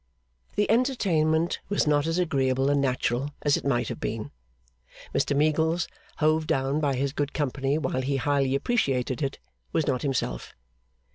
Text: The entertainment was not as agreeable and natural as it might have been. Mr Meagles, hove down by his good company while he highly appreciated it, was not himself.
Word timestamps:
The 0.55 0.67
entertainment 0.71 1.59
was 1.69 1.85
not 1.85 2.07
as 2.07 2.17
agreeable 2.17 2.71
and 2.71 2.81
natural 2.81 3.35
as 3.43 3.55
it 3.55 3.63
might 3.63 3.87
have 3.89 3.99
been. 3.99 4.31
Mr 5.13 5.37
Meagles, 5.37 5.87
hove 6.17 6.47
down 6.47 6.79
by 6.79 6.95
his 6.95 7.13
good 7.13 7.33
company 7.33 7.77
while 7.77 8.01
he 8.01 8.17
highly 8.17 8.55
appreciated 8.55 9.21
it, 9.21 9.37
was 9.71 9.85
not 9.85 10.01
himself. 10.01 10.55